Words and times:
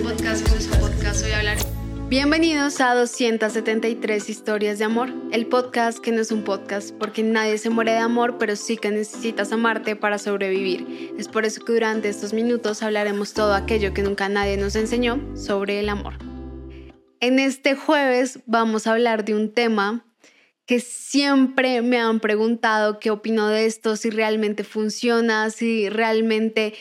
podcast, 0.00 0.48
podcast. 0.80 1.68
Bienvenidos 2.08 2.80
a 2.80 2.94
273 2.94 4.30
historias 4.30 4.78
de 4.78 4.86
amor, 4.86 5.12
el 5.32 5.46
podcast 5.46 5.98
que 5.98 6.12
no 6.12 6.22
es 6.22 6.32
un 6.32 6.44
podcast 6.44 6.92
porque 6.94 7.22
nadie 7.22 7.58
se 7.58 7.68
muere 7.68 7.92
de 7.92 7.98
amor, 7.98 8.38
pero 8.38 8.56
sí 8.56 8.78
que 8.78 8.90
necesitas 8.90 9.52
amarte 9.52 9.94
para 9.94 10.18
sobrevivir. 10.18 11.12
Es 11.18 11.28
por 11.28 11.44
eso 11.44 11.62
que 11.64 11.74
durante 11.74 12.08
estos 12.08 12.32
minutos 12.32 12.82
hablaremos 12.82 13.34
todo 13.34 13.54
aquello 13.54 13.92
que 13.92 14.02
nunca 14.02 14.28
nadie 14.30 14.56
nos 14.56 14.76
enseñó 14.76 15.20
sobre 15.36 15.80
el 15.80 15.90
amor. 15.90 16.14
En 17.20 17.38
este 17.38 17.74
jueves 17.74 18.40
vamos 18.46 18.86
a 18.86 18.92
hablar 18.92 19.24
de 19.24 19.34
un 19.34 19.52
tema 19.52 20.06
que 20.66 20.80
siempre 20.80 21.82
me 21.82 21.98
han 21.98 22.20
preguntado 22.20 22.98
qué 22.98 23.10
opino 23.10 23.48
de 23.48 23.66
esto, 23.66 23.96
si 23.96 24.10
realmente 24.10 24.64
funciona, 24.64 25.50
si 25.50 25.88
realmente 25.88 26.74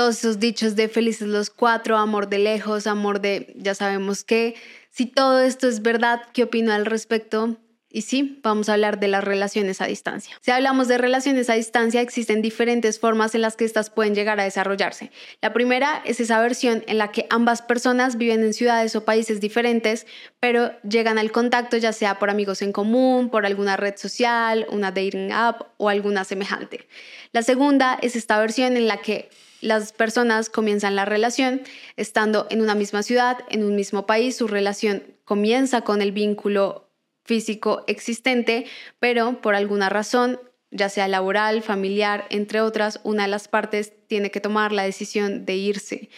todos 0.00 0.16
esos 0.20 0.40
dichos 0.40 0.76
de 0.76 0.88
felices 0.88 1.28
los 1.28 1.50
cuatro, 1.50 1.98
amor 1.98 2.30
de 2.30 2.38
lejos, 2.38 2.86
amor 2.86 3.20
de 3.20 3.52
ya 3.58 3.74
sabemos 3.74 4.24
qué, 4.24 4.54
si 4.88 5.04
todo 5.04 5.40
esto 5.40 5.68
es 5.68 5.82
verdad, 5.82 6.22
¿qué 6.32 6.44
opino 6.44 6.72
al 6.72 6.86
respecto? 6.86 7.58
Y 7.92 8.02
sí, 8.02 8.38
vamos 8.44 8.68
a 8.68 8.74
hablar 8.74 9.00
de 9.00 9.08
las 9.08 9.24
relaciones 9.24 9.80
a 9.80 9.86
distancia. 9.86 10.36
Si 10.40 10.52
hablamos 10.52 10.86
de 10.86 10.96
relaciones 10.96 11.50
a 11.50 11.54
distancia, 11.54 12.00
existen 12.00 12.40
diferentes 12.40 13.00
formas 13.00 13.34
en 13.34 13.42
las 13.42 13.56
que 13.56 13.64
estas 13.64 13.90
pueden 13.90 14.14
llegar 14.14 14.38
a 14.38 14.44
desarrollarse. 14.44 15.10
La 15.42 15.52
primera 15.52 16.00
es 16.04 16.20
esa 16.20 16.40
versión 16.40 16.84
en 16.86 16.98
la 16.98 17.10
que 17.10 17.26
ambas 17.30 17.62
personas 17.62 18.16
viven 18.16 18.44
en 18.44 18.54
ciudades 18.54 18.94
o 18.94 19.04
países 19.04 19.40
diferentes, 19.40 20.06
pero 20.38 20.70
llegan 20.82 21.18
al 21.18 21.32
contacto 21.32 21.76
ya 21.78 21.92
sea 21.92 22.20
por 22.20 22.30
amigos 22.30 22.62
en 22.62 22.70
común, 22.70 23.28
por 23.28 23.44
alguna 23.44 23.76
red 23.76 23.96
social, 23.96 24.66
una 24.70 24.92
dating 24.92 25.32
app 25.32 25.62
o 25.76 25.88
alguna 25.88 26.22
semejante. 26.24 26.86
La 27.32 27.42
segunda 27.42 27.98
es 28.00 28.14
esta 28.14 28.38
versión 28.38 28.76
en 28.76 28.86
la 28.86 28.98
que 28.98 29.30
las 29.60 29.92
personas 29.92 30.48
comienzan 30.48 30.94
la 30.94 31.06
relación 31.06 31.62
estando 31.96 32.46
en 32.50 32.62
una 32.62 32.76
misma 32.76 33.02
ciudad, 33.02 33.38
en 33.50 33.64
un 33.64 33.74
mismo 33.74 34.06
país, 34.06 34.36
su 34.36 34.46
relación 34.46 35.02
comienza 35.24 35.82
con 35.82 36.02
el 36.02 36.12
vínculo 36.12 36.89
físico 37.24 37.84
existente, 37.86 38.66
pero 38.98 39.40
por 39.40 39.54
alguna 39.54 39.88
razón, 39.88 40.40
ya 40.70 40.88
sea 40.88 41.08
laboral, 41.08 41.62
familiar, 41.62 42.26
entre 42.30 42.60
otras, 42.60 43.00
una 43.02 43.24
de 43.24 43.28
las 43.28 43.48
partes 43.48 43.92
tiene 44.06 44.30
que 44.30 44.40
tomar 44.40 44.72
la 44.72 44.84
decisión 44.84 45.44
de 45.44 45.56
irse. 45.56 46.10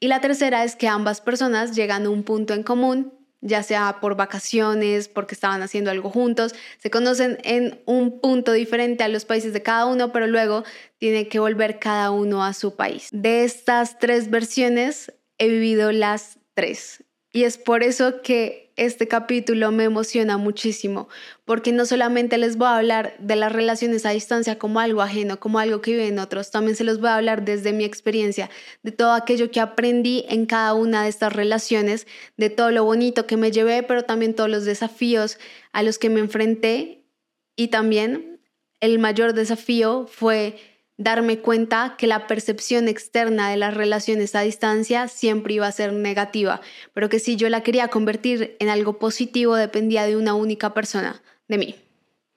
Y 0.00 0.08
la 0.08 0.20
tercera 0.20 0.64
es 0.64 0.76
que 0.76 0.88
ambas 0.88 1.20
personas 1.20 1.74
llegan 1.74 2.06
a 2.06 2.10
un 2.10 2.22
punto 2.22 2.54
en 2.54 2.62
común, 2.62 3.12
ya 3.40 3.62
sea 3.62 3.98
por 4.00 4.16
vacaciones, 4.16 5.08
porque 5.08 5.34
estaban 5.34 5.62
haciendo 5.62 5.90
algo 5.90 6.10
juntos, 6.10 6.54
se 6.78 6.90
conocen 6.90 7.38
en 7.44 7.80
un 7.86 8.20
punto 8.20 8.52
diferente 8.52 9.04
a 9.04 9.08
los 9.08 9.24
países 9.24 9.52
de 9.52 9.62
cada 9.62 9.86
uno, 9.86 10.12
pero 10.12 10.26
luego 10.26 10.64
tiene 10.98 11.28
que 11.28 11.38
volver 11.38 11.78
cada 11.78 12.10
uno 12.10 12.44
a 12.44 12.52
su 12.52 12.76
país. 12.76 13.08
De 13.12 13.44
estas 13.44 13.98
tres 13.98 14.30
versiones 14.30 15.12
he 15.38 15.48
vivido 15.48 15.92
las 15.92 16.38
tres. 16.54 17.05
Y 17.32 17.44
es 17.44 17.58
por 17.58 17.82
eso 17.82 18.22
que 18.22 18.66
este 18.76 19.08
capítulo 19.08 19.72
me 19.72 19.84
emociona 19.84 20.36
muchísimo, 20.36 21.08
porque 21.44 21.72
no 21.72 21.86
solamente 21.86 22.36
les 22.36 22.56
voy 22.56 22.68
a 22.68 22.76
hablar 22.76 23.16
de 23.18 23.36
las 23.36 23.52
relaciones 23.52 24.04
a 24.04 24.10
distancia 24.10 24.58
como 24.58 24.80
algo 24.80 25.00
ajeno, 25.00 25.40
como 25.40 25.58
algo 25.58 25.80
que 25.80 25.92
viven 25.92 26.18
otros, 26.18 26.50
también 26.50 26.76
se 26.76 26.84
los 26.84 27.00
voy 27.00 27.08
a 27.08 27.16
hablar 27.16 27.44
desde 27.44 27.72
mi 27.72 27.84
experiencia, 27.84 28.50
de 28.82 28.92
todo 28.92 29.12
aquello 29.12 29.50
que 29.50 29.60
aprendí 29.60 30.26
en 30.28 30.44
cada 30.44 30.74
una 30.74 31.04
de 31.04 31.08
estas 31.08 31.32
relaciones, 31.32 32.06
de 32.36 32.50
todo 32.50 32.70
lo 32.70 32.84
bonito 32.84 33.26
que 33.26 33.38
me 33.38 33.50
llevé, 33.50 33.82
pero 33.82 34.04
también 34.04 34.34
todos 34.34 34.50
los 34.50 34.64
desafíos 34.64 35.38
a 35.72 35.82
los 35.82 35.98
que 35.98 36.10
me 36.10 36.20
enfrenté. 36.20 37.02
Y 37.56 37.68
también 37.68 38.40
el 38.80 38.98
mayor 38.98 39.32
desafío 39.32 40.06
fue 40.06 40.58
darme 40.98 41.40
cuenta 41.40 41.94
que 41.98 42.06
la 42.06 42.26
percepción 42.26 42.88
externa 42.88 43.50
de 43.50 43.56
las 43.56 43.74
relaciones 43.74 44.34
a 44.34 44.40
distancia 44.40 45.08
siempre 45.08 45.54
iba 45.54 45.66
a 45.66 45.72
ser 45.72 45.92
negativa, 45.92 46.60
pero 46.94 47.08
que 47.08 47.18
si 47.18 47.36
yo 47.36 47.48
la 47.48 47.62
quería 47.62 47.88
convertir 47.88 48.56
en 48.60 48.68
algo 48.68 48.98
positivo 48.98 49.56
dependía 49.56 50.06
de 50.06 50.16
una 50.16 50.34
única 50.34 50.72
persona, 50.72 51.22
de 51.48 51.58
mí. 51.58 51.74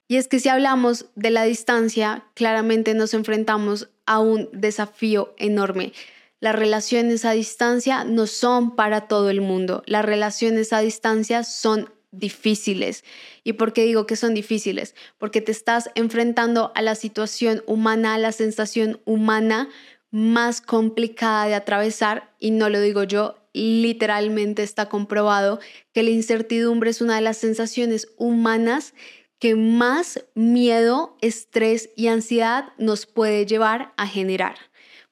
Y 0.08 0.16
es 0.16 0.26
que 0.26 0.40
si 0.40 0.48
hablamos 0.48 1.06
de 1.14 1.30
la 1.30 1.44
distancia, 1.44 2.24
claramente 2.34 2.94
nos 2.94 3.14
enfrentamos 3.14 3.88
a 4.06 4.18
un 4.18 4.48
desafío 4.52 5.34
enorme. 5.38 5.92
Las 6.40 6.56
relaciones 6.56 7.24
a 7.24 7.30
distancia 7.30 8.04
no 8.04 8.26
son 8.26 8.74
para 8.74 9.02
todo 9.02 9.30
el 9.30 9.40
mundo. 9.40 9.84
Las 9.86 10.04
relaciones 10.04 10.72
a 10.72 10.80
distancia 10.80 11.44
son 11.44 11.90
difíciles. 12.12 13.04
¿Y 13.44 13.54
por 13.54 13.72
qué 13.72 13.84
digo 13.84 14.06
que 14.06 14.16
son 14.16 14.34
difíciles? 14.34 14.94
Porque 15.18 15.40
te 15.40 15.52
estás 15.52 15.90
enfrentando 15.94 16.72
a 16.74 16.82
la 16.82 16.94
situación 16.94 17.62
humana, 17.66 18.14
a 18.14 18.18
la 18.18 18.32
sensación 18.32 19.00
humana 19.04 19.68
más 20.10 20.60
complicada 20.60 21.46
de 21.46 21.54
atravesar 21.54 22.34
y 22.38 22.50
no 22.50 22.68
lo 22.68 22.80
digo 22.80 23.04
yo, 23.04 23.36
literalmente 23.52 24.62
está 24.62 24.88
comprobado 24.88 25.60
que 25.92 26.02
la 26.02 26.10
incertidumbre 26.10 26.90
es 26.90 27.00
una 27.00 27.16
de 27.16 27.20
las 27.20 27.36
sensaciones 27.36 28.08
humanas 28.16 28.94
que 29.38 29.54
más 29.54 30.24
miedo, 30.34 31.16
estrés 31.20 31.90
y 31.96 32.08
ansiedad 32.08 32.72
nos 32.76 33.06
puede 33.06 33.46
llevar 33.46 33.92
a 33.96 34.06
generar. 34.06 34.56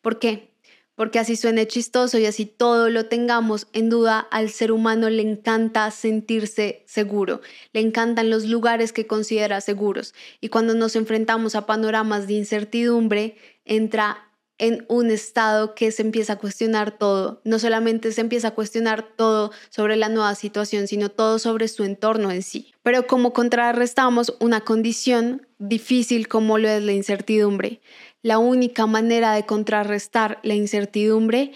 ¿Por 0.03 0.19
qué? 0.19 0.51
Porque 0.99 1.21
así 1.21 1.37
suene 1.37 1.69
chistoso 1.69 2.19
y 2.19 2.27
así 2.27 2.45
todo 2.45 2.91
lo 2.91 3.07
tengamos 3.07 3.69
en 3.73 3.89
duda, 3.89 4.19
al 4.19 4.51
ser 4.51 4.73
humano 4.73 5.09
le 5.09 5.23
encanta 5.23 5.89
sentirse 5.93 6.83
seguro, 6.89 7.41
le 7.73 7.83
encantan 7.83 8.31
los 8.31 8.47
lugares 8.47 8.93
que 8.93 9.07
considera 9.07 9.61
seguros. 9.61 10.13
Y 10.41 10.49
cuando 10.49 10.75
nos 10.75 10.97
enfrentamos 10.97 11.55
a 11.55 11.67
panoramas 11.67 12.27
de 12.27 12.33
incertidumbre, 12.33 13.37
entra 13.65 14.28
en 14.59 14.85
un 14.89 15.11
estado 15.11 15.75
que 15.75 15.91
se 15.93 16.03
empieza 16.03 16.35
a 16.35 16.39
cuestionar 16.39 16.91
todo. 16.91 17.41
No 17.45 17.59
solamente 17.59 18.13
se 18.13 18.21
empieza 18.21 18.49
a 18.49 18.55
cuestionar 18.55 19.15
todo 19.17 19.53
sobre 19.71 19.97
la 19.97 20.09
nueva 20.09 20.35
situación, 20.35 20.89
sino 20.89 21.09
todo 21.09 21.39
sobre 21.39 21.69
su 21.69 21.85
entorno 21.85 22.31
en 22.31 22.43
sí. 22.43 22.73
Pero 22.83 23.07
como 23.07 23.33
contrarrestamos 23.33 24.37
una 24.41 24.63
condición 24.63 25.47
difícil 25.59 26.29
como 26.29 26.59
lo 26.59 26.69
es 26.69 26.83
la 26.83 26.93
incertidumbre, 26.93 27.81
la 28.23 28.39
única 28.39 28.87
manera 28.87 29.33
de 29.33 29.47
contrarrestar 29.47 30.41
la 30.43 30.55
incertidumbre 30.55 31.53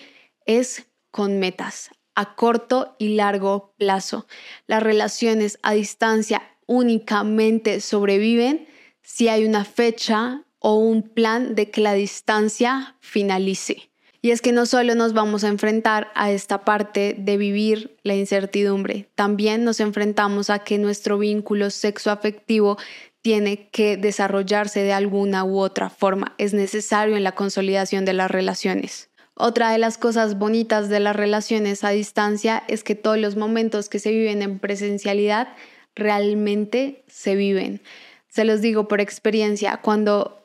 es 0.47 0.87
con 1.11 1.39
metas 1.39 1.91
a 2.15 2.35
corto 2.35 2.95
y 2.99 3.15
largo 3.15 3.75
plazo. 3.79 4.27
Las 4.67 4.83
relaciones 4.83 5.59
a 5.63 5.73
distancia 5.73 6.43
únicamente 6.67 7.81
sobreviven 7.81 8.69
si 9.03 9.29
hay 9.29 9.45
una 9.45 9.65
fecha 9.65 10.45
o 10.63 10.77
un 10.77 11.03
plan 11.03 11.55
de 11.55 11.71
que 11.71 11.81
la 11.81 11.93
distancia 11.93 12.97
finalice. 13.01 13.91
Y 14.23 14.31
es 14.31 14.41
que 14.41 14.53
no 14.53 14.65
solo 14.67 14.95
nos 14.95 15.13
vamos 15.13 15.43
a 15.43 15.49
enfrentar 15.49 16.13
a 16.15 16.31
esta 16.31 16.65
parte 16.65 17.17
de 17.19 17.37
vivir 17.37 17.97
la 18.05 18.15
incertidumbre, 18.15 19.09
también 19.17 19.65
nos 19.65 19.81
enfrentamos 19.81 20.49
a 20.49 20.61
que 20.61 20.79
nuestro 20.79 21.19
vínculo 21.19 21.71
sexoafectivo 21.71 22.79
tiene 23.21 23.69
que 23.71 23.97
desarrollarse 23.97 24.83
de 24.83 24.93
alguna 24.93 25.45
u 25.45 25.59
otra 25.59 25.91
forma. 25.91 26.35
Es 26.39 26.55
necesario 26.55 27.17
en 27.17 27.25
la 27.25 27.33
consolidación 27.33 28.05
de 28.05 28.13
las 28.13 28.31
relaciones. 28.31 29.11
Otra 29.35 29.73
de 29.73 29.79
las 29.79 29.99
cosas 29.99 30.39
bonitas 30.39 30.89
de 30.89 31.01
las 31.01 31.17
relaciones 31.17 31.83
a 31.83 31.91
distancia 31.91 32.63
es 32.69 32.85
que 32.85 32.95
todos 32.95 33.19
los 33.19 33.35
momentos 33.37 33.89
que 33.89 33.99
se 33.99 34.13
viven 34.13 34.43
en 34.43 34.61
presencialidad 34.61 35.49
realmente 35.97 37.05
se 37.09 37.35
viven. 37.35 37.83
Se 38.29 38.45
los 38.45 38.61
digo 38.61 38.89
por 38.89 39.01
experiencia, 39.01 39.79
cuando 39.83 40.42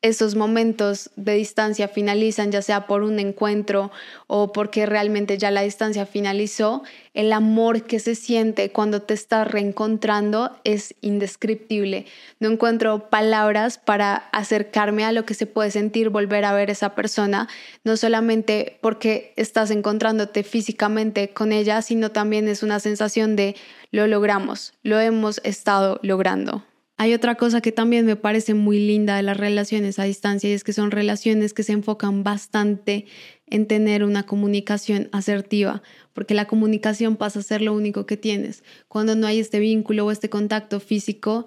esos 0.00 0.36
momentos 0.36 1.10
de 1.16 1.34
distancia 1.34 1.88
finalizan, 1.88 2.52
ya 2.52 2.62
sea 2.62 2.86
por 2.86 3.02
un 3.02 3.18
encuentro 3.18 3.90
o 4.28 4.52
porque 4.52 4.86
realmente 4.86 5.38
ya 5.38 5.50
la 5.50 5.62
distancia 5.62 6.06
finalizó, 6.06 6.84
el 7.14 7.32
amor 7.32 7.82
que 7.82 7.98
se 7.98 8.14
siente 8.14 8.70
cuando 8.70 9.02
te 9.02 9.14
estás 9.14 9.50
reencontrando 9.50 10.56
es 10.62 10.94
indescriptible. 11.00 12.06
No 12.38 12.48
encuentro 12.48 13.10
palabras 13.10 13.78
para 13.78 14.14
acercarme 14.14 15.04
a 15.04 15.10
lo 15.10 15.24
que 15.24 15.34
se 15.34 15.46
puede 15.46 15.72
sentir 15.72 16.10
volver 16.10 16.44
a 16.44 16.52
ver 16.52 16.70
esa 16.70 16.94
persona, 16.94 17.48
no 17.82 17.96
solamente 17.96 18.78
porque 18.80 19.32
estás 19.34 19.72
encontrándote 19.72 20.44
físicamente 20.44 21.30
con 21.30 21.50
ella, 21.50 21.82
sino 21.82 22.12
también 22.12 22.46
es 22.46 22.62
una 22.62 22.78
sensación 22.78 23.34
de 23.34 23.56
lo 23.90 24.06
logramos, 24.06 24.74
lo 24.84 25.00
hemos 25.00 25.40
estado 25.42 25.98
logrando. 26.02 26.62
Hay 27.00 27.14
otra 27.14 27.36
cosa 27.36 27.60
que 27.60 27.70
también 27.70 28.04
me 28.06 28.16
parece 28.16 28.54
muy 28.54 28.80
linda 28.80 29.14
de 29.14 29.22
las 29.22 29.36
relaciones 29.36 30.00
a 30.00 30.02
distancia 30.02 30.50
y 30.50 30.52
es 30.52 30.64
que 30.64 30.72
son 30.72 30.90
relaciones 30.90 31.54
que 31.54 31.62
se 31.62 31.72
enfocan 31.72 32.24
bastante 32.24 33.06
en 33.46 33.68
tener 33.68 34.02
una 34.02 34.24
comunicación 34.24 35.08
asertiva, 35.12 35.80
porque 36.12 36.34
la 36.34 36.48
comunicación 36.48 37.14
pasa 37.14 37.38
a 37.38 37.42
ser 37.42 37.62
lo 37.62 37.72
único 37.72 38.04
que 38.04 38.16
tienes. 38.16 38.64
Cuando 38.88 39.14
no 39.14 39.28
hay 39.28 39.38
este 39.38 39.60
vínculo 39.60 40.06
o 40.06 40.10
este 40.10 40.28
contacto 40.28 40.80
físico, 40.80 41.46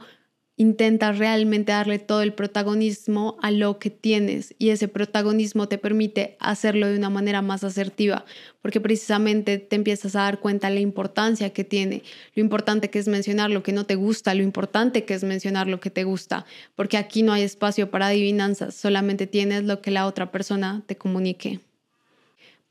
intenta 0.62 1.12
realmente 1.12 1.72
darle 1.72 1.98
todo 1.98 2.22
el 2.22 2.34
protagonismo 2.34 3.36
a 3.42 3.50
lo 3.50 3.80
que 3.80 3.90
tienes 3.90 4.54
y 4.60 4.70
ese 4.70 4.88
protagonismo 4.88 5.68
te 5.68 5.80
permite 5.80 6.38
hacerlo 6.40 6.86
de 6.86 6.98
una 6.98 7.10
manera 7.10 7.42
más 7.42 7.64
asertiva, 7.64 8.26
porque 8.62 8.80
precisamente 8.80 9.58
te 9.58 9.76
empiezas 9.76 10.16
a 10.16 10.22
dar 10.22 10.40
cuenta 10.40 10.70
de 10.70 10.76
la 10.76 10.82
importancia 10.82 11.50
que 11.50 11.64
tiene, 11.64 12.04
lo 12.36 12.42
importante 12.42 12.92
que 12.92 13.00
es 13.00 13.08
mencionar 13.08 13.50
lo 13.50 13.64
que 13.64 13.74
no 13.74 13.88
te 13.88 13.96
gusta, 13.96 14.36
lo 14.36 14.44
importante 14.44 15.04
que 15.04 15.16
es 15.16 15.24
mencionar 15.24 15.68
lo 15.68 15.80
que 15.80 15.90
te 15.90 16.04
gusta, 16.04 16.46
porque 16.76 16.98
aquí 16.98 17.24
no 17.24 17.34
hay 17.34 17.42
espacio 17.42 17.90
para 17.90 18.08
adivinanzas, 18.08 18.76
solamente 18.76 19.26
tienes 19.26 19.64
lo 19.64 19.82
que 19.82 19.90
la 19.90 20.06
otra 20.06 20.32
persona 20.32 20.84
te 20.86 20.96
comunique. 20.96 21.60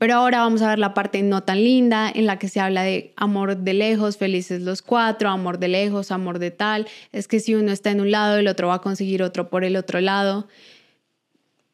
Pero 0.00 0.14
ahora 0.14 0.38
vamos 0.38 0.62
a 0.62 0.70
ver 0.70 0.78
la 0.78 0.94
parte 0.94 1.22
no 1.22 1.42
tan 1.42 1.62
linda 1.62 2.10
en 2.10 2.24
la 2.24 2.38
que 2.38 2.48
se 2.48 2.58
habla 2.58 2.84
de 2.84 3.12
amor 3.16 3.58
de 3.58 3.74
lejos, 3.74 4.16
felices 4.16 4.62
los 4.62 4.80
cuatro, 4.80 5.28
amor 5.28 5.58
de 5.58 5.68
lejos, 5.68 6.10
amor 6.10 6.38
de 6.38 6.50
tal. 6.50 6.88
Es 7.12 7.28
que 7.28 7.38
si 7.38 7.54
uno 7.54 7.70
está 7.70 7.90
en 7.90 8.00
un 8.00 8.10
lado, 8.10 8.38
el 8.38 8.48
otro 8.48 8.68
va 8.68 8.76
a 8.76 8.80
conseguir 8.80 9.22
otro 9.22 9.50
por 9.50 9.62
el 9.62 9.76
otro 9.76 10.00
lado. 10.00 10.48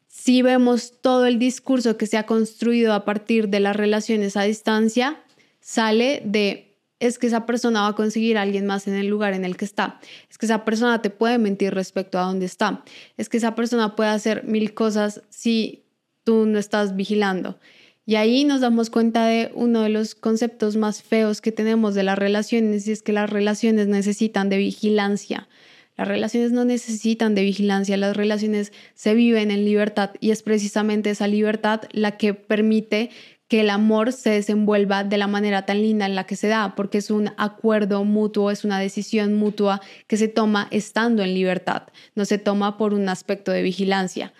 Si 0.09 0.41
vemos 0.41 0.95
todo 0.99 1.25
el 1.25 1.39
discurso 1.39 1.95
que 1.95 2.05
se 2.05 2.17
ha 2.17 2.25
construido 2.25 2.93
a 2.93 3.05
partir 3.05 3.47
de 3.47 3.61
las 3.61 3.77
relaciones 3.77 4.35
a 4.35 4.41
distancia, 4.41 5.23
sale 5.61 6.21
de 6.25 6.75
es 6.99 7.19
que 7.19 7.27
esa 7.27 7.45
persona 7.45 7.83
va 7.83 7.87
a 7.87 7.95
conseguir 7.95 8.37
a 8.37 8.41
alguien 8.41 8.65
más 8.65 8.89
en 8.89 8.95
el 8.95 9.07
lugar 9.07 9.35
en 9.35 9.45
el 9.45 9.55
que 9.55 9.63
está. 9.63 10.01
Es 10.29 10.37
que 10.37 10.47
esa 10.47 10.65
persona 10.65 11.01
te 11.01 11.11
puede 11.11 11.37
mentir 11.37 11.73
respecto 11.73 12.19
a 12.19 12.23
dónde 12.23 12.45
está. 12.45 12.83
Es 13.15 13.29
que 13.29 13.37
esa 13.37 13.55
persona 13.55 13.95
puede 13.95 14.09
hacer 14.09 14.43
mil 14.43 14.73
cosas 14.73 15.21
si 15.29 15.85
tú 16.25 16.45
no 16.45 16.59
estás 16.59 16.97
vigilando. 16.97 17.57
Y 18.07 18.15
ahí 18.15 18.45
nos 18.45 18.61
damos 18.61 18.89
cuenta 18.89 19.25
de 19.25 19.51
uno 19.53 19.81
de 19.81 19.89
los 19.89 20.15
conceptos 20.15 20.77
más 20.77 21.03
feos 21.03 21.41
que 21.41 21.51
tenemos 21.51 21.93
de 21.93 22.03
las 22.03 22.17
relaciones 22.17 22.87
y 22.87 22.93
es 22.93 23.01
que 23.01 23.11
las 23.11 23.29
relaciones 23.29 23.87
necesitan 23.87 24.47
de 24.47 24.55
vigilancia. 24.55 25.49
Las 25.97 26.07
relaciones 26.07 26.53
no 26.53 26.63
necesitan 26.63 27.35
de 27.35 27.43
vigilancia, 27.43 27.97
las 27.97 28.15
relaciones 28.15 28.71
se 28.93 29.13
viven 29.13 29.51
en 29.51 29.65
libertad 29.65 30.11
y 30.21 30.31
es 30.31 30.41
precisamente 30.41 31.09
esa 31.09 31.27
libertad 31.27 31.81
la 31.91 32.15
que 32.15 32.33
permite 32.33 33.09
que 33.49 33.59
el 33.59 33.69
amor 33.69 34.13
se 34.13 34.29
desenvuelva 34.29 35.03
de 35.03 35.17
la 35.17 35.27
manera 35.27 35.65
tan 35.65 35.81
linda 35.81 36.05
en 36.05 36.15
la 36.15 36.25
que 36.25 36.37
se 36.37 36.47
da, 36.47 36.75
porque 36.75 36.99
es 36.99 37.11
un 37.11 37.31
acuerdo 37.35 38.05
mutuo, 38.05 38.51
es 38.51 38.63
una 38.63 38.79
decisión 38.79 39.33
mutua 39.33 39.81
que 40.07 40.15
se 40.15 40.29
toma 40.29 40.69
estando 40.71 41.23
en 41.23 41.33
libertad, 41.33 41.83
no 42.15 42.23
se 42.23 42.37
toma 42.37 42.77
por 42.77 42.93
un 42.93 43.09
aspecto 43.09 43.51
de 43.51 43.63
vigilancia. 43.63 44.31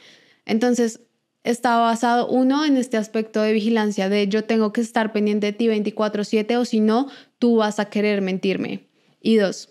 Entonces, 0.45 1.01
está 1.49 1.77
basado 1.77 2.27
uno 2.27 2.65
en 2.65 2.77
este 2.77 2.97
aspecto 2.97 3.41
de 3.41 3.53
vigilancia 3.53 4.09
de 4.09 4.27
yo 4.27 4.43
tengo 4.43 4.73
que 4.73 4.81
estar 4.81 5.13
pendiente 5.13 5.47
de 5.47 5.53
ti 5.53 5.67
24/7 5.67 6.57
o 6.57 6.65
si 6.65 6.79
no, 6.81 7.07
tú 7.39 7.57
vas 7.57 7.79
a 7.79 7.89
querer 7.89 8.21
mentirme. 8.21 8.87
Y 9.21 9.37
dos, 9.37 9.69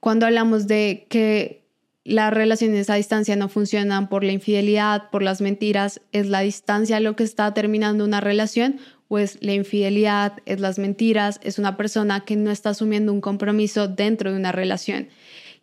cuando 0.00 0.26
hablamos 0.26 0.66
de 0.66 1.06
que 1.08 1.64
las 2.04 2.32
relaciones 2.34 2.90
a 2.90 2.96
distancia 2.96 3.34
no 3.34 3.48
funcionan 3.48 4.08
por 4.08 4.24
la 4.24 4.32
infidelidad, 4.32 5.08
por 5.10 5.22
las 5.22 5.40
mentiras. 5.40 6.02
¿Es 6.12 6.26
la 6.26 6.40
distancia 6.40 7.00
lo 7.00 7.16
que 7.16 7.24
está 7.24 7.54
terminando 7.54 8.04
una 8.04 8.20
relación? 8.20 8.78
¿O 9.08 9.18
es 9.18 9.38
la 9.42 9.54
infidelidad, 9.54 10.34
es 10.44 10.60
las 10.60 10.78
mentiras, 10.78 11.40
es 11.42 11.58
una 11.58 11.78
persona 11.78 12.24
que 12.24 12.36
no 12.36 12.50
está 12.50 12.70
asumiendo 12.70 13.12
un 13.12 13.22
compromiso 13.22 13.88
dentro 13.88 14.30
de 14.30 14.36
una 14.38 14.52
relación? 14.52 15.08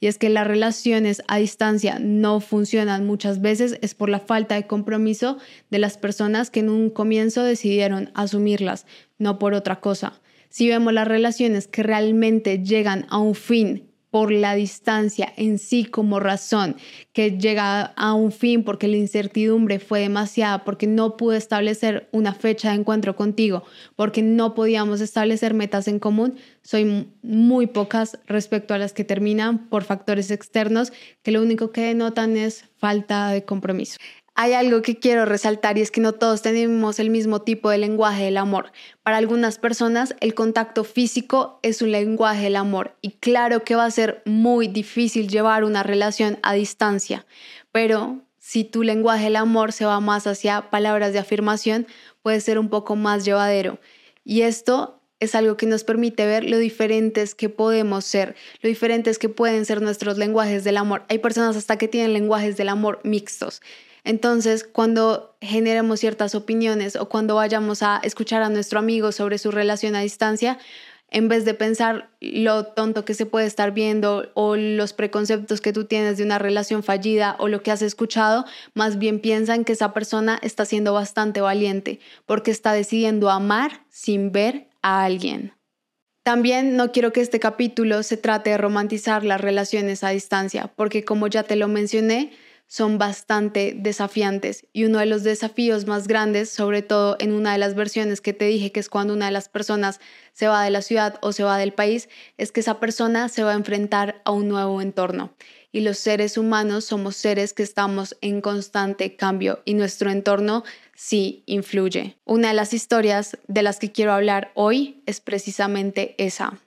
Y 0.02 0.08
es 0.08 0.18
que 0.18 0.30
las 0.30 0.48
relaciones 0.48 1.22
a 1.28 1.38
distancia 1.38 2.00
no 2.00 2.42
funcionan 2.42 3.06
muchas 3.06 3.40
veces 3.40 3.78
es 3.82 3.94
por 3.94 4.10
la 4.10 4.20
falta 4.20 4.56
de 4.56 4.66
compromiso 4.68 5.38
de 5.70 5.80
las 5.80 5.98
personas 5.98 6.50
que 6.50 6.62
en 6.62 6.70
un 6.70 6.90
comienzo 6.90 7.44
decidieron 7.44 8.12
asumirlas, 8.16 8.88
no 9.20 9.38
por 9.40 9.54
otra 9.54 9.80
cosa. 9.80 10.20
Si 10.50 10.68
vemos 10.68 10.92
las 10.92 11.08
relaciones 11.08 11.68
que 11.68 11.84
realmente 11.84 12.64
llegan 12.64 13.06
a 13.10 13.20
un 13.20 13.36
fin 13.36 13.91
por 14.12 14.32
la 14.32 14.54
distancia 14.56 15.34
en 15.38 15.58
sí 15.58 15.86
como 15.86 16.20
razón, 16.20 16.76
que 17.14 17.38
llega 17.38 17.82
a 17.82 18.14
un 18.14 18.32
fin 18.32 18.64
porque 18.64 18.88
la 18.88 18.98
incertidumbre 18.98 19.80
fue 19.80 20.02
demasiada, 20.02 20.64
porque 20.66 20.86
no 20.86 21.18
pude 21.18 21.38
establecer 21.38 22.10
una 22.12 22.34
fecha 22.34 22.70
de 22.70 22.76
encuentro 22.76 23.16
contigo, 23.16 23.64
porque 23.96 24.22
no 24.22 24.54
podíamos 24.54 25.02
establecer 25.02 25.54
metas 25.54 25.88
en 25.88 26.00
común, 26.00 26.36
soy 26.62 27.10
muy 27.24 27.68
pocas 27.68 28.20
respecto 28.28 28.74
a 28.74 28.78
las 28.78 28.94
que 28.94 29.06
terminan 29.06 29.70
por 29.70 29.84
factores 29.86 30.30
externos 30.30 30.92
que 31.24 31.32
lo 31.32 31.42
único 31.42 31.72
que 31.72 31.82
denotan 31.82 32.36
es 32.36 32.66
falta 32.78 33.30
de 33.30 33.46
compromiso 33.46 33.98
hay 34.42 34.54
algo 34.54 34.82
que 34.82 34.98
quiero 34.98 35.26
resaltar 35.26 35.78
y 35.78 35.82
es 35.82 35.92
que 35.92 36.02
no 36.02 36.14
todos 36.14 36.42
tenemos 36.42 36.98
el 36.98 37.12
mismo 37.12 37.44
tipo 37.44 37.70
de 37.70 37.78
lenguaje 37.78 38.24
del 38.24 38.38
amor. 38.38 38.72
Para 39.04 39.18
algunas 39.18 39.60
personas 39.60 40.16
el 40.20 40.34
contacto 40.34 40.84
físico 40.84 41.60
es 41.62 41.84
un 41.84 41.92
lenguaje 41.92 42.46
del 42.46 42.56
amor 42.56 42.96
y 43.02 43.12
claro 43.12 43.64
que 43.64 43.76
va 43.76 43.86
a 43.86 43.92
ser 43.92 44.24
muy 44.26 44.68
difícil 44.68 45.28
llevar 45.28 45.64
una 45.64 45.84
relación 45.84 46.40
a 46.42 46.54
distancia, 46.54 47.28
pero 47.72 48.22
si 48.40 48.64
tu 48.64 48.82
lenguaje 48.82 49.26
del 49.26 49.36
amor 49.36 49.74
se 49.74 49.86
va 49.86 50.00
más 50.00 50.26
hacia 50.26 50.72
palabras 50.72 51.14
de 51.14 51.20
afirmación, 51.20 51.86
puede 52.24 52.42
ser 52.42 52.58
un 52.58 52.70
poco 52.70 52.96
más 52.96 53.24
llevadero. 53.24 53.80
Y 54.26 54.42
esto 54.42 55.04
es 55.20 55.36
algo 55.36 55.56
que 55.56 55.68
nos 55.68 55.84
permite 55.84 56.26
ver 56.26 56.46
lo 56.46 56.58
diferentes 56.58 57.36
que 57.36 57.50
podemos 57.50 58.06
ser, 58.06 58.36
lo 58.64 58.70
diferentes 58.70 59.20
que 59.20 59.30
pueden 59.30 59.66
ser 59.66 59.84
nuestros 59.84 60.18
lenguajes 60.18 60.64
del 60.64 60.78
amor. 60.78 61.04
Hay 61.10 61.20
personas 61.20 61.56
hasta 61.56 61.78
que 61.78 61.88
tienen 61.88 62.14
lenguajes 62.14 62.58
del 62.58 62.70
amor 62.70 63.02
mixtos. 63.04 63.62
Entonces, 64.04 64.64
cuando 64.64 65.36
generemos 65.42 66.00
ciertas 66.00 66.34
opiniones 66.36 66.96
o 66.96 67.08
cuando 67.08 67.36
vayamos 67.36 67.84
a 67.84 68.00
escuchar 68.04 68.42
a 68.42 68.50
nuestro 68.50 68.80
amigo 68.80 69.12
sobre 69.12 69.38
su 69.38 69.52
relación 69.52 69.96
a 69.96 70.02
distancia, 70.02 70.58
en 71.12 71.28
vez 71.28 71.44
de 71.44 71.54
pensar 71.54 72.10
lo 72.22 72.68
tonto 72.68 73.04
que 73.04 73.14
se 73.14 73.26
puede 73.26 73.46
estar 73.46 73.74
viendo 73.74 74.32
o 74.34 74.56
los 74.56 74.94
preconceptos 74.94 75.60
que 75.60 75.74
tú 75.74 75.86
tienes 75.86 76.18
de 76.18 76.24
una 76.24 76.40
relación 76.40 76.84
fallida 76.84 77.36
o 77.38 77.50
lo 77.50 77.62
que 77.62 77.72
has 77.72 77.82
escuchado, 77.82 78.46
más 78.74 78.98
bien 78.98 79.20
piensa 79.20 79.54
en 79.54 79.66
que 79.66 79.74
esa 79.74 79.94
persona 79.94 80.40
está 80.42 80.66
siendo 80.66 80.94
bastante 80.94 81.42
valiente 81.42 82.00
porque 82.26 82.52
está 82.52 82.72
decidiendo 82.72 83.30
amar 83.30 83.86
sin 83.90 84.32
ver 84.32 84.70
a 84.82 85.04
alguien. 85.04 85.54
También 86.24 86.78
no 86.78 86.92
quiero 86.92 87.12
que 87.12 87.22
este 87.22 87.40
capítulo 87.40 88.04
se 88.04 88.16
trate 88.16 88.52
de 88.52 88.58
romantizar 88.58 89.24
las 89.26 89.42
relaciones 89.42 90.04
a 90.04 90.10
distancia, 90.10 90.72
porque 90.76 91.04
como 91.04 91.28
ya 91.28 91.44
te 91.44 91.56
lo 91.56 91.68
mencioné, 91.68 92.32
son 92.72 92.98
bastante 92.98 93.74
desafiantes 93.76 94.66
y 94.72 94.86
uno 94.86 95.00
de 95.00 95.06
los 95.06 95.24
desafíos 95.24 95.88
más 95.88 96.08
grandes, 96.08 96.50
sobre 96.50 96.82
todo 96.82 97.18
en 97.20 97.34
una 97.34 97.52
de 97.52 97.58
las 97.58 97.76
versiones 97.76 98.22
que 98.22 98.32
te 98.32 98.46
dije 98.46 98.72
que 98.72 98.80
es 98.80 98.88
cuando 98.88 99.14
una 99.14 99.26
de 99.26 99.34
las 99.34 99.50
personas 99.50 100.00
se 100.32 100.48
va 100.48 100.64
de 100.64 100.70
la 100.70 100.82
ciudad 100.82 101.20
o 101.22 101.34
se 101.34 101.44
va 101.44 101.58
del 101.58 101.74
país, 101.74 102.08
es 102.38 102.54
que 102.54 102.62
esa 102.62 102.80
persona 102.80 103.28
se 103.28 103.44
va 103.44 103.52
a 103.52 103.56
enfrentar 103.56 104.22
a 104.24 104.32
un 104.32 104.48
nuevo 104.48 104.82
entorno. 104.82 105.34
Y 105.74 105.82
los 105.82 105.98
seres 105.98 106.38
humanos 106.38 106.86
somos 106.86 107.18
seres 107.18 107.52
que 107.52 107.64
estamos 107.64 108.16
en 108.22 108.40
constante 108.40 109.18
cambio 109.18 109.62
y 109.66 109.74
nuestro 109.74 110.10
entorno 110.10 110.64
sí 110.96 111.44
influye. 111.48 112.16
Una 112.24 112.48
de 112.48 112.54
las 112.54 112.74
historias 112.74 113.38
de 113.50 113.64
las 113.64 113.80
que 113.80 113.92
quiero 113.92 114.14
hablar 114.14 114.54
hoy 114.54 115.04
es 115.06 115.20
precisamente 115.20 116.16
esa. 116.20 116.58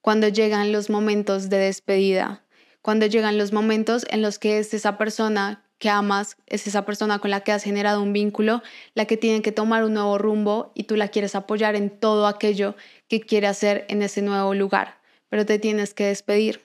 Cuando 0.00 0.28
llegan 0.28 0.70
los 0.70 0.90
momentos 0.90 1.50
de 1.50 1.56
despedida, 1.56 2.44
cuando 2.82 3.06
llegan 3.06 3.38
los 3.38 3.52
momentos 3.52 4.06
en 4.10 4.22
los 4.22 4.38
que 4.38 4.58
es 4.58 4.72
esa 4.74 4.96
persona 4.98 5.64
que 5.78 5.88
amas, 5.88 6.36
es 6.46 6.66
esa 6.66 6.84
persona 6.84 7.18
con 7.18 7.30
la 7.30 7.40
que 7.40 7.52
has 7.52 7.64
generado 7.64 8.02
un 8.02 8.12
vínculo, 8.12 8.62
la 8.94 9.06
que 9.06 9.16
tiene 9.16 9.40
que 9.42 9.50
tomar 9.50 9.82
un 9.82 9.94
nuevo 9.94 10.18
rumbo 10.18 10.72
y 10.74 10.84
tú 10.84 10.94
la 10.94 11.08
quieres 11.08 11.34
apoyar 11.34 11.74
en 11.74 11.90
todo 11.90 12.26
aquello 12.26 12.76
que 13.08 13.20
quiere 13.20 13.46
hacer 13.46 13.86
en 13.88 14.02
ese 14.02 14.20
nuevo 14.20 14.54
lugar, 14.54 14.98
pero 15.30 15.46
te 15.46 15.58
tienes 15.58 15.94
que 15.94 16.04
despedir. 16.06 16.60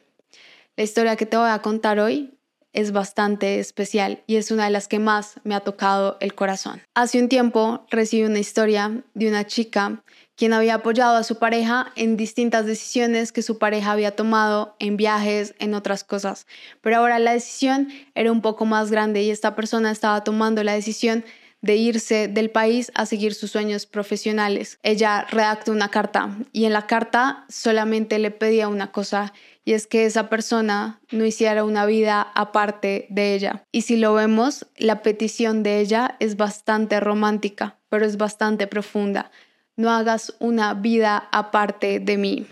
La 0.75 0.83
historia 0.83 1.15
que 1.15 1.25
te 1.25 1.37
voy 1.37 1.49
a 1.49 1.59
contar 1.59 1.99
hoy 1.99 2.34
es 2.75 2.91
bastante 2.91 3.59
especial 3.59 4.21
y 4.27 4.35
es 4.35 4.51
una 4.51 4.65
de 4.65 4.69
las 4.69 4.87
que 4.87 4.99
más 4.99 5.39
me 5.43 5.55
ha 5.55 5.61
tocado 5.61 6.17
el 6.19 6.35
corazón. 6.35 6.81
Hace 6.93 7.19
un 7.19 7.29
tiempo 7.29 7.85
recibí 7.89 8.23
una 8.23 8.39
historia 8.39 9.01
de 9.13 9.27
una 9.27 9.47
chica 9.47 10.03
quien 10.35 10.51
había 10.51 10.75
apoyado 10.75 11.15
a 11.15 11.23
su 11.23 11.39
pareja 11.39 11.93
en 11.95 12.17
distintas 12.17 12.65
decisiones 12.65 13.31
que 13.31 13.41
su 13.41 13.57
pareja 13.57 13.93
había 13.93 14.15
tomado 14.15 14.75
en 14.79 14.97
viajes, 14.97 15.55
en 15.59 15.73
otras 15.73 16.03
cosas. 16.03 16.45
Pero 16.81 16.97
ahora 16.97 17.19
la 17.19 17.31
decisión 17.31 17.87
era 18.15 18.31
un 18.31 18.41
poco 18.41 18.65
más 18.65 18.91
grande 18.91 19.23
y 19.23 19.31
esta 19.31 19.55
persona 19.55 19.91
estaba 19.91 20.25
tomando 20.25 20.61
la 20.63 20.73
decisión 20.73 21.23
de 21.61 21.75
irse 21.75 22.27
del 22.27 22.51
país 22.51 22.91
a 22.95 23.05
seguir 23.05 23.33
sus 23.33 23.51
sueños 23.51 23.85
profesionales. 23.85 24.79
Ella 24.83 25.25
redactó 25.29 25.71
una 25.71 25.89
carta 25.89 26.37
y 26.51 26.65
en 26.65 26.73
la 26.73 26.87
carta 26.87 27.45
solamente 27.49 28.19
le 28.19 28.31
pedía 28.31 28.67
una 28.67 28.91
cosa 28.91 29.33
y 29.63 29.73
es 29.73 29.87
que 29.87 30.05
esa 30.05 30.29
persona 30.29 31.01
no 31.11 31.25
hiciera 31.25 31.63
una 31.63 31.85
vida 31.85 32.21
aparte 32.21 33.07
de 33.09 33.33
ella. 33.33 33.63
Y 33.71 33.81
si 33.81 33.97
lo 33.97 34.13
vemos, 34.13 34.67
la 34.77 35.01
petición 35.01 35.63
de 35.63 35.79
ella 35.79 36.17
es 36.19 36.37
bastante 36.37 36.99
romántica, 36.99 37.79
pero 37.89 38.05
es 38.05 38.17
bastante 38.17 38.67
profunda 38.67 39.31
no 39.75 39.91
hagas 39.91 40.33
una 40.39 40.73
vida 40.73 41.27
aparte 41.31 41.99
de 41.99 42.17
mí. 42.17 42.47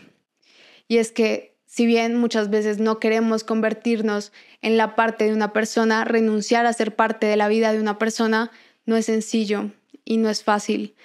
Y 0.87 0.97
es 0.97 1.11
que 1.11 1.55
si 1.65 1.85
bien 1.85 2.15
muchas 2.15 2.49
veces 2.49 2.79
no 2.79 2.99
queremos 2.99 3.43
convertirnos 3.43 4.31
en 4.61 4.77
la 4.77 4.95
parte 4.95 5.25
de 5.25 5.33
una 5.33 5.53
persona, 5.53 6.05
renunciar 6.05 6.65
a 6.65 6.73
ser 6.73 6.95
parte 6.95 7.25
de 7.25 7.37
la 7.37 7.47
vida 7.47 7.71
de 7.71 7.79
una 7.79 7.97
persona 7.97 8.51
no 8.85 8.97
es 8.97 9.05
sencillo 9.05 9.71
y 10.05 10.17
no 10.17 10.29
es 10.29 10.43
fácil. 10.43 10.95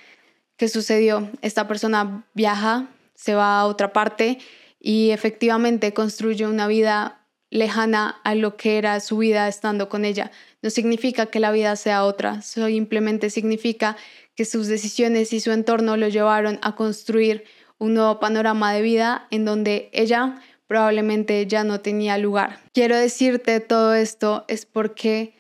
¿Qué 0.56 0.68
sucedió? 0.68 1.30
Esta 1.42 1.68
persona 1.68 2.26
viaja, 2.35 2.88
se 3.14 3.35
va 3.35 3.61
a 3.61 3.66
otra 3.66 3.92
parte 3.92 4.38
y 4.80 5.11
efectivamente 5.11 5.92
construye 5.92 6.47
una 6.47 6.66
vida 6.66 7.26
lejana 7.50 8.20
a 8.25 8.35
lo 8.35 8.56
que 8.56 8.78
era 8.78 9.00
su 9.00 9.18
vida 9.18 9.49
estando 9.49 9.88
con 9.88 10.04
ella. 10.04 10.30
No 10.62 10.70
significa 10.70 11.26
que 11.26 11.40
la 11.40 11.52
vida 11.52 11.76
sea 11.76 12.04
otra, 12.04 12.42
simplemente 12.42 13.30
significa 13.30 13.97
que 14.35 14.44
sus 14.44 14.66
decisiones 14.66 15.32
y 15.32 15.40
su 15.40 15.50
entorno 15.52 15.97
lo 15.97 16.08
llevaron 16.08 16.58
a 16.62 16.75
construir 16.75 17.44
un 17.78 17.94
nuevo 17.94 18.20
panorama 18.20 18.73
de 18.73 18.82
vida 18.82 19.26
en 19.30 19.44
donde 19.44 19.88
ella 19.92 20.40
probablemente 20.66 21.47
ya 21.47 21.64
no 21.64 21.80
tenía 21.80 22.18
lugar. 22.18 22.61
Quiero 22.75 22.97
decirte 22.97 23.61
todo 23.61 23.94
esto 23.94 24.44
es 24.49 24.66
porque 24.66 25.38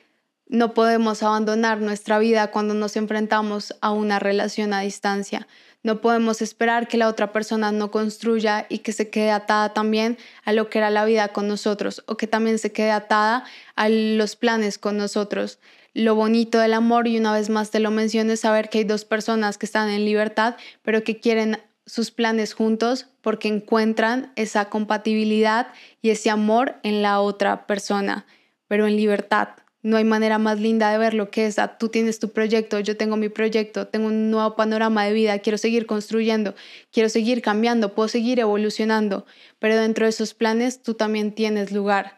No 0.48 0.72
podemos 0.72 1.22
abandonar 1.22 1.80
nuestra 1.80 2.18
vida 2.18 2.50
cuando 2.50 2.72
nos 2.72 2.96
enfrentamos 2.96 3.74
a 3.82 3.90
una 3.90 4.18
relación 4.18 4.72
a 4.72 4.80
distancia. 4.80 5.46
No 5.82 6.00
podemos 6.00 6.40
esperar 6.40 6.88
que 6.88 6.96
la 6.96 7.08
otra 7.08 7.32
persona 7.32 7.70
no 7.70 7.90
construya 7.90 8.64
y 8.70 8.78
que 8.78 8.92
se 8.92 9.10
quede 9.10 9.30
atada 9.30 9.74
también 9.74 10.16
a 10.44 10.54
lo 10.54 10.70
que 10.70 10.78
era 10.78 10.88
la 10.88 11.04
vida 11.04 11.28
con 11.28 11.48
nosotros 11.48 12.02
o 12.06 12.16
que 12.16 12.26
también 12.26 12.58
se 12.58 12.72
quede 12.72 12.90
atada 12.90 13.44
a 13.76 13.90
los 13.90 14.36
planes 14.36 14.78
con 14.78 14.96
nosotros. 14.96 15.58
Lo 15.92 16.14
bonito 16.14 16.58
del 16.58 16.72
amor, 16.72 17.08
y 17.08 17.18
una 17.18 17.34
vez 17.34 17.50
más 17.50 17.70
te 17.70 17.78
lo 17.78 17.90
menciono, 17.90 18.32
es 18.32 18.40
saber 18.40 18.70
que 18.70 18.78
hay 18.78 18.84
dos 18.84 19.04
personas 19.04 19.58
que 19.58 19.66
están 19.66 19.90
en 19.90 20.06
libertad, 20.06 20.56
pero 20.82 21.04
que 21.04 21.20
quieren 21.20 21.58
sus 21.84 22.10
planes 22.10 22.54
juntos 22.54 23.06
porque 23.20 23.48
encuentran 23.48 24.32
esa 24.36 24.70
compatibilidad 24.70 25.68
y 26.00 26.10
ese 26.10 26.30
amor 26.30 26.76
en 26.82 27.02
la 27.02 27.20
otra 27.20 27.66
persona, 27.66 28.24
pero 28.66 28.86
en 28.86 28.96
libertad. 28.96 29.48
No 29.82 29.96
hay 29.96 30.04
manera 30.04 30.38
más 30.38 30.58
linda 30.60 30.90
de 30.90 30.98
ver 30.98 31.14
lo 31.14 31.30
que 31.30 31.46
es. 31.46 31.58
Ah, 31.58 31.78
tú 31.78 31.88
tienes 31.88 32.18
tu 32.18 32.30
proyecto, 32.30 32.80
yo 32.80 32.96
tengo 32.96 33.16
mi 33.16 33.28
proyecto, 33.28 33.86
tengo 33.86 34.08
un 34.08 34.30
nuevo 34.30 34.56
panorama 34.56 35.04
de 35.04 35.12
vida, 35.12 35.38
quiero 35.38 35.56
seguir 35.56 35.86
construyendo, 35.86 36.54
quiero 36.90 37.08
seguir 37.08 37.42
cambiando, 37.42 37.94
puedo 37.94 38.08
seguir 38.08 38.40
evolucionando, 38.40 39.24
pero 39.58 39.76
dentro 39.76 40.06
de 40.06 40.10
esos 40.10 40.34
planes 40.34 40.82
tú 40.82 40.94
también 40.94 41.32
tienes 41.32 41.70
lugar. 41.72 42.16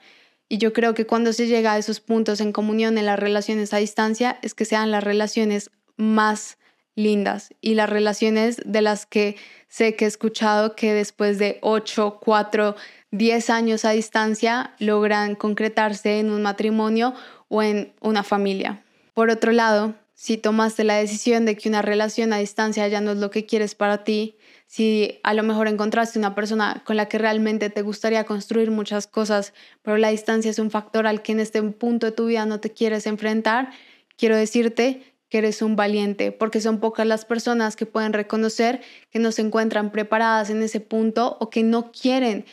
Y 0.49 0.59
yo 0.59 0.73
creo 0.73 0.95
que 0.95 1.07
cuando 1.07 1.33
se 1.33 1.47
llega 1.47 1.75
a 1.75 1.79
esos 1.79 2.01
puntos 2.01 2.41
en 2.41 2.53
comunión 2.53 2.99
en 2.99 3.07
las 3.07 3.19
relaciones 3.19 3.73
a 3.73 3.77
distancia 3.77 4.39
es 4.43 4.55
que 4.55 4.65
sean 4.65 4.91
las 4.91 5.05
relaciones 5.05 5.71
más 5.97 6.59
lindas 6.97 7.55
y 7.61 7.75
las 7.75 7.89
relaciones 7.89 8.61
de 8.65 8.83
las 8.83 9.07
que 9.07 9.37
sé 9.69 9.95
que 9.95 10.07
he 10.07 10.09
escuchado 10.09 10.75
que 10.75 10.93
después 10.93 11.39
de 11.39 11.59
8, 11.63 12.19
4, 12.21 12.75
10 13.13 13.51
años 13.51 13.85
a 13.85 13.91
distancia 13.91 14.75
logran 14.79 15.35
concretarse 15.35 16.19
en 16.19 16.31
un 16.31 16.43
matrimonio 16.43 17.15
o 17.51 17.63
en 17.63 17.93
una 18.01 18.23
familia. 18.23 18.83
Por 19.13 19.29
otro 19.29 19.53
lado, 19.53 19.95
si 20.15 20.39
tomaste 20.39 20.85
la 20.85 20.97
decisión 20.97 21.45
de 21.45 21.57
que 21.57 21.69
una 21.69 21.83
relación 21.83 22.33
a 22.33 22.39
distancia 22.39 22.89
ya 22.89 23.01
no 23.01 23.13
es 23.13 23.19
lo 23.19 23.31
que 23.31 23.45
quieres 23.45 23.75
para 23.75 24.05
ti, 24.05 24.37
si 24.67 25.19
a 25.25 25.35
lo 25.35 25.43
mejor 25.43 25.67
encontraste 25.67 26.19
una 26.19 26.35
persona 26.35 26.83
con 26.87 26.97
la 26.97 27.09
que 27.09 27.19
realmente 27.19 27.71
te 27.71 27.83
gustaría 27.83 28.25
construir 28.25 28.71
muchas 28.71 29.07
cosas, 29.07 29.53
pero 29.83 29.97
la 29.97 30.11
distancia 30.11 30.51
es 30.51 30.59
un 30.59 30.71
factor 30.71 31.07
al 31.07 31.23
que 31.23 31.33
en 31.33 31.41
este 31.41 31.61
punto 31.63 32.07
de 32.07 32.13
tu 32.13 32.27
vida 32.27 32.47
no 32.47 32.61
te 32.61 32.71
quieres 32.71 33.07
enfrentar, 33.07 33.71
quiero 34.17 34.37
decirte 34.37 35.03
que 35.29 35.39
eres 35.39 35.63
un 35.63 35.75
valiente, 35.75 36.33
porque 36.33 36.61
son 36.61 36.79
pocas 36.79 37.07
las 37.07 37.25
personas 37.25 37.75
que 37.75 37.87
pueden 37.87 38.13
reconocer 38.13 38.81
que 39.11 39.19
no 39.19 39.33
se 39.33 39.43
encuentran 39.43 39.91
preparadas 39.91 40.51
en 40.51 40.63
ese 40.63 40.81
punto 40.81 41.37
o 41.41 41.51
que 41.51 41.63
no 41.63 41.91
quieren 41.93 42.45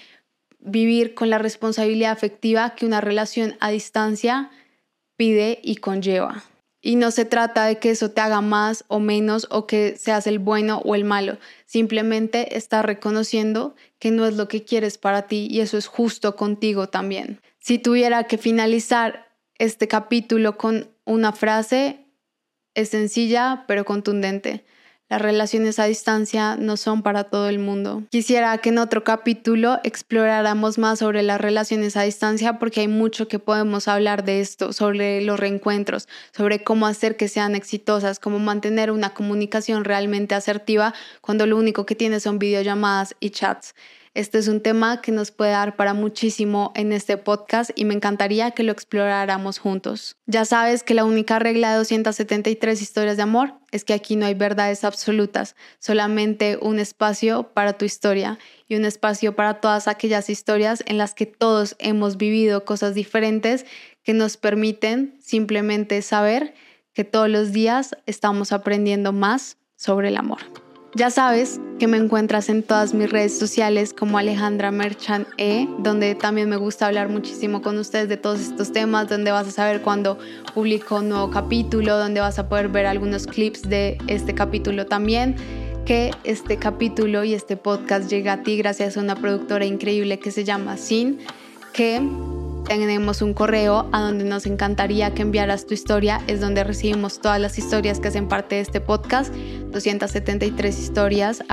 vivir 0.60 1.14
con 1.14 1.30
la 1.30 1.38
responsabilidad 1.38 2.12
afectiva 2.12 2.76
que 2.76 2.86
una 2.86 3.02
relación 3.02 3.58
a 3.60 3.70
distancia 3.70 4.50
pide 5.18 5.60
y 5.62 5.76
conlleva. 5.76 6.44
Y 6.82 6.96
no 6.96 7.12
se 7.12 7.26
trata 7.26 7.66
de 7.66 7.80
que 7.80 7.90
eso 7.90 8.12
te 8.12 8.22
haga 8.22 8.40
más 8.40 8.86
o 8.88 9.00
menos 9.00 9.48
o 9.50 9.68
que 9.68 9.98
seas 9.98 10.28
el 10.28 10.40
bueno 10.40 10.82
o 10.86 10.96
el 10.96 11.04
malo. 11.04 11.38
Simplemente 11.66 12.56
estás 12.56 12.86
reconociendo 12.86 13.76
que 14.00 14.12
no 14.12 14.26
es 14.26 14.38
lo 14.38 14.48
que 14.48 14.64
quieres 14.64 14.98
para 14.98 15.24
ti 15.24 15.48
y 15.50 15.60
eso 15.60 15.78
es 15.78 15.88
justo 15.88 16.36
contigo 16.36 16.88
también. 16.88 17.42
Si 17.60 17.80
tuviera 17.80 18.26
que 18.26 18.38
finalizar 18.38 19.28
este 19.58 19.88
capítulo 19.88 20.58
con 20.58 20.88
una 21.04 21.34
frase, 21.34 22.06
es 22.76 22.90
sencilla 22.90 23.66
pero 23.68 23.84
contundente. 23.84 24.64
Las 25.10 25.22
relaciones 25.22 25.80
a 25.80 25.86
distancia 25.86 26.58
no 26.58 26.76
son 26.76 27.02
para 27.02 27.24
todo 27.24 27.48
el 27.48 27.60
mundo. 27.60 28.04
Quisiera 28.10 28.58
que 28.58 28.70
en 28.70 28.78
otro 28.78 29.06
capítulo 29.06 29.80
exploráramos 29.86 30.78
más 30.78 31.00
sobre 31.00 31.24
las 31.24 31.40
relaciones 31.40 31.96
a 31.96 32.02
distancia 32.02 32.60
porque 32.60 32.82
hay 32.82 32.90
mucho 32.90 33.30
que 33.30 33.40
podemos 33.40 33.88
hablar 33.88 34.26
de 34.26 34.42
esto, 34.42 34.74
sobre 34.74 35.22
los 35.22 35.40
reencuentros, 35.40 36.10
sobre 36.36 36.62
cómo 36.62 36.88
hacer 36.88 37.16
que 37.16 37.30
sean 37.30 37.56
exitosas, 37.56 38.20
cómo 38.20 38.40
mantener 38.40 38.92
una 38.92 39.14
comunicación 39.14 39.86
realmente 39.86 40.36
asertiva 40.36 40.94
cuando 41.22 41.46
lo 41.46 41.56
único 41.56 41.86
que 41.86 41.96
tienes 41.96 42.24
son 42.24 42.38
videollamadas 42.38 43.16
y 43.22 43.30
chats. 43.30 43.76
Este 44.18 44.40
es 44.40 44.48
un 44.48 44.62
tema 44.62 45.00
que 45.00 45.12
nos 45.12 45.30
puede 45.30 45.52
dar 45.52 45.76
para 45.76 45.94
muchísimo 45.94 46.72
en 46.74 46.92
este 46.92 47.18
podcast 47.18 47.70
y 47.76 47.86
me 47.86 47.94
encantaría 47.94 48.50
que 48.50 48.64
lo 48.64 48.72
exploráramos 48.72 49.60
juntos. 49.60 50.16
Ya 50.26 50.44
sabes 50.44 50.82
que 50.82 50.96
la 50.96 51.06
única 51.06 51.38
regla 51.38 51.70
de 51.70 51.78
273 51.78 52.82
historias 52.82 53.18
de 53.18 53.22
amor 53.22 53.54
es 53.72 53.86
que 53.86 53.94
aquí 53.94 54.16
no 54.16 54.26
hay 54.26 54.34
verdades 54.34 54.84
absolutas, 54.86 55.56
solamente 55.78 56.58
un 56.60 56.80
espacio 56.80 57.54
para 57.54 57.74
tu 57.74 57.86
historia 57.86 58.40
y 58.68 58.76
un 58.76 58.86
espacio 58.86 59.36
para 59.36 59.62
todas 59.62 59.88
aquellas 59.88 60.32
historias 60.32 60.82
en 60.88 60.98
las 60.98 61.14
que 61.14 61.28
todos 61.28 61.76
hemos 61.78 62.18
vivido 62.18 62.66
cosas 62.66 62.96
diferentes 62.96 63.68
que 64.02 64.16
nos 64.16 64.36
permiten 64.36 65.16
simplemente 65.22 66.02
saber 66.02 66.56
que 66.92 67.04
todos 67.04 67.30
los 67.30 67.52
días 67.52 67.96
estamos 68.08 68.52
aprendiendo 68.52 69.14
más 69.14 69.58
sobre 69.76 70.08
el 70.08 70.18
amor. 70.18 70.67
Ya 70.96 71.12
sabes 71.12 71.60
que 71.80 71.88
me 71.88 71.98
encuentras 71.98 72.50
en 72.50 72.64
todas 72.64 72.94
mis 72.94 73.12
redes 73.12 73.38
sociales 73.38 73.94
como 73.94 74.18
Alejandra 74.18 74.72
Merchant 74.72 75.28
E, 75.38 75.68
donde 75.80 76.16
también 76.16 76.50
me 76.50 76.56
gusta 76.56 76.88
hablar 76.88 77.10
muchísimo 77.10 77.62
con 77.62 77.78
ustedes 77.78 78.10
de 78.10 78.18
todos 78.18 78.40
estos 78.40 78.72
temas, 78.72 79.08
donde 79.10 79.32
vas 79.32 79.48
a 79.48 79.52
saber 79.52 79.82
cuando 79.82 80.18
publico 80.56 80.98
un 80.98 81.10
nuevo 81.10 81.30
capítulo, 81.30 81.98
donde 81.98 82.20
vas 82.20 82.40
a 82.40 82.50
poder 82.50 82.70
ver 82.70 82.86
algunos 82.86 83.28
clips 83.28 83.64
de 83.64 83.98
este 84.08 84.34
capítulo 84.34 84.86
también 84.86 85.36
que 85.88 86.12
este 86.26 86.58
capítulo 86.58 87.24
y 87.24 87.34
este 87.34 87.56
podcast 87.56 88.10
llega 88.10 88.34
a 88.34 88.44
ti 88.44 88.58
gracias 88.58 88.98
a 88.98 89.00
una 89.00 89.16
productora 89.16 89.64
increíble 89.64 90.20
que 90.20 90.32
se 90.32 90.44
llama 90.44 90.76
Sin, 90.76 91.20
que 91.72 92.02
tenemos 92.68 93.22
un 93.22 93.34
correo 93.34 93.88
a 93.92 94.02
donde 94.02 94.26
nos 94.26 94.46
encantaría 94.46 95.14
que 95.14 95.22
enviaras 95.22 95.66
tu 95.66 95.74
historia. 95.74 96.22
Es 96.28 96.42
donde 96.42 96.64
recibimos 96.64 97.20
todas 97.22 97.40
las 97.40 97.58
historias 97.58 98.00
que 98.00 98.10
hacen 98.10 98.28
parte 98.28 98.56
de 98.56 98.62
este 98.62 98.82
podcast, 98.82 99.34
273 99.72 100.80
historias. 100.80 101.44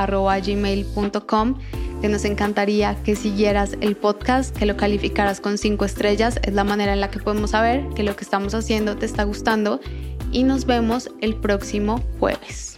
Que 2.01 2.09
nos 2.09 2.25
encantaría 2.25 2.97
que 3.03 3.17
siguieras 3.17 3.77
el 3.81 3.97
podcast, 3.97 4.57
que 4.57 4.67
lo 4.67 4.77
calificaras 4.77 5.41
con 5.41 5.57
5 5.57 5.85
estrellas. 5.85 6.39
Es 6.43 6.53
la 6.53 6.65
manera 6.65 6.93
en 6.93 7.01
la 7.01 7.11
que 7.11 7.21
podemos 7.21 7.51
saber 7.51 7.87
que 7.95 8.03
lo 8.03 8.17
que 8.17 8.25
estamos 8.25 8.55
haciendo 8.55 8.97
te 8.97 9.07
está 9.07 9.25
gustando. 9.25 9.81
Y 10.33 10.43
nos 10.43 10.67
vemos 10.67 11.11
el 11.21 11.37
próximo 11.37 12.03
jueves. 12.19 12.74